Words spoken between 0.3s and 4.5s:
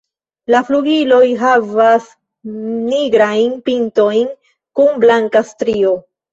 La flugiloj havas nigrajn pintojn